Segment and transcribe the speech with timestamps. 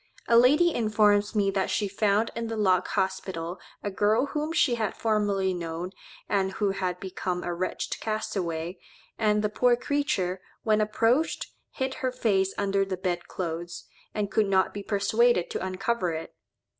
[0.27, 4.73] A lady informs me that she found in the Lock Hospital a girl whom she
[4.73, 5.91] had formerly known,
[6.27, 8.79] and who had become a wretched castaway,
[9.19, 14.47] and the poor creature, when approached, hid her face under the bed clothes, and could
[14.47, 16.33] not be persuaded to uncover it.